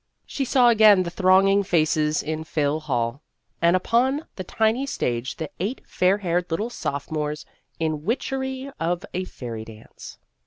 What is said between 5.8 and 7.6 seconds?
fair haired little sophomores